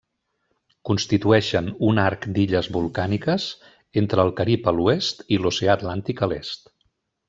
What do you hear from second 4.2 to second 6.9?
el Carib a l'oest i l'Oceà Atlàntic a l'est.